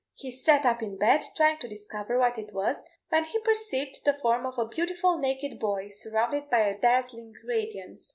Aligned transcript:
He 0.15 0.31
sat 0.31 0.65
up 0.65 0.81
in 0.81 0.97
bed, 0.97 1.23
trying 1.35 1.59
to 1.59 1.67
discover 1.67 2.17
what 2.17 2.39
it 2.39 2.55
was, 2.55 2.83
when 3.09 3.23
he 3.25 3.39
perceived 3.41 4.03
the 4.03 4.15
form 4.15 4.47
of 4.47 4.57
a 4.57 4.65
beautiful 4.67 5.19
naked 5.19 5.59
boy, 5.59 5.91
surrounded 5.91 6.49
by 6.49 6.61
a 6.61 6.75
dazzling 6.75 7.35
radiance. 7.45 8.09